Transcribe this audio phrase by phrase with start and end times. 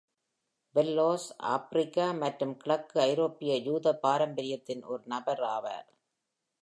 [0.75, 5.87] Bellows ஆப்பிரிக்க மற்றும் கிழக்கு ஐரோப்பிய யூத பாரம்பரியத்தின் ஒரு நபர் ஆவார்.